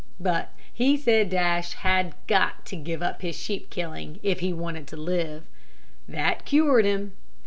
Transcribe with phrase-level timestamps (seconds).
[0.19, 4.87] But he said Dash had got to give up his sheep killing, if he wanted
[4.87, 5.43] to live.
[6.07, 7.13] That cured him.